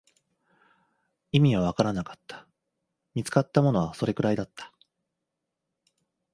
[1.31, 2.47] 意味はわからなかった、
[3.13, 4.73] 見つかったものはそれくらいだった